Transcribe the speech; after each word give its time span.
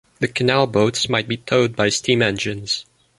The 0.19 0.27
canal 0.27 0.65
boats 0.65 1.09
might 1.09 1.27
be 1.27 1.37
towed 1.37 1.75
by 1.75 1.89
steam-engines. 1.89 2.87